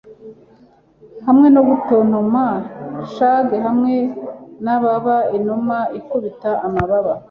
hamwe 1.25 1.47
no 1.55 1.61
gutontoma 1.67 2.45
shag 3.13 3.47
hamwe 3.65 3.95
n'ibaba-inuma 4.63 5.77
ikubita 5.99 6.51
amababa 6.67 7.13